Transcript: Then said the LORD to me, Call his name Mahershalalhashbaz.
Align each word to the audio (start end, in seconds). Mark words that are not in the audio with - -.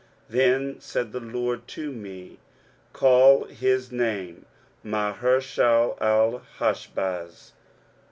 Then 0.29 0.79
said 0.81 1.11
the 1.11 1.19
LORD 1.19 1.67
to 1.77 1.91
me, 1.91 2.39
Call 2.91 3.43
his 3.45 3.91
name 3.91 4.47
Mahershalalhashbaz. 4.83 7.51